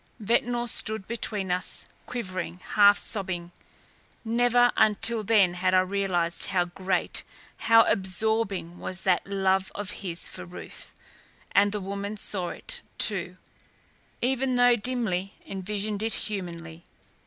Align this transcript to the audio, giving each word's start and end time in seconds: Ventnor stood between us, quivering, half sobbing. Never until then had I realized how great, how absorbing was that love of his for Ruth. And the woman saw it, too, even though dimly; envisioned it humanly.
Ventnor 0.19 0.65
stood 0.65 1.05
between 1.07 1.51
us, 1.51 1.85
quivering, 2.07 2.57
half 2.73 2.97
sobbing. 2.97 3.51
Never 4.25 4.71
until 4.75 5.23
then 5.23 5.53
had 5.53 5.75
I 5.75 5.81
realized 5.81 6.45
how 6.47 6.65
great, 6.65 7.21
how 7.57 7.83
absorbing 7.83 8.79
was 8.79 9.03
that 9.03 9.27
love 9.27 9.71
of 9.75 9.91
his 10.01 10.27
for 10.27 10.43
Ruth. 10.43 10.95
And 11.51 11.71
the 11.71 11.79
woman 11.79 12.17
saw 12.17 12.49
it, 12.49 12.81
too, 12.97 13.37
even 14.23 14.55
though 14.55 14.75
dimly; 14.75 15.35
envisioned 15.45 16.01
it 16.01 16.15
humanly. 16.15 16.83